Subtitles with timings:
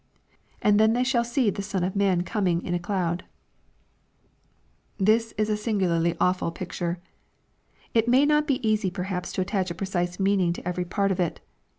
[0.63, 3.21] And then shall they see the Son of man coming in a cloud/'
[4.97, 6.97] This is a singularly awful picture.
[7.93, 11.19] It may not be easy perhaps to attach a precise meaning to every part of
[11.19, 11.39] it.